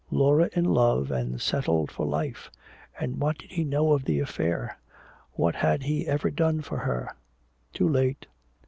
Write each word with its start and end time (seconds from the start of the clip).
Laura 0.09 0.49
in 0.53 0.63
love 0.65 1.11
and 1.11 1.39
settled 1.39 1.91
for 1.91 2.07
life! 2.07 2.49
And 2.99 3.19
what 3.19 3.37
did 3.37 3.51
he 3.51 3.63
know 3.63 3.91
of 3.93 4.03
the 4.05 4.17
affair? 4.19 4.79
What 5.33 5.53
had 5.53 5.83
he 5.83 6.07
ever 6.07 6.31
done 6.31 6.61
for 6.63 6.79
her? 6.79 7.13
Too 7.71 7.87
late! 7.87 8.25